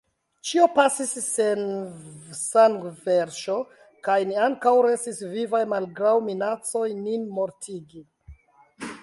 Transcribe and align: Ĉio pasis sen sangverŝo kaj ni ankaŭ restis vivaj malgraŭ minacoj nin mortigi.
Ĉio 0.51 0.63
pasis 0.77 1.09
sen 1.25 1.59
sangverŝo 2.39 3.59
kaj 4.09 4.17
ni 4.31 4.39
ankaŭ 4.47 4.75
restis 4.87 5.21
vivaj 5.37 5.63
malgraŭ 5.75 6.17
minacoj 6.31 6.87
nin 7.05 7.31
mortigi. 7.39 8.05